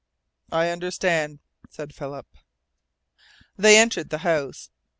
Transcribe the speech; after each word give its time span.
"I 0.51 0.69
understand," 0.69 1.41
said 1.69 1.93
Philip. 1.93 2.25
They 3.55 3.77
entered 3.77 4.09
the 4.09 4.17
house. 4.25 4.71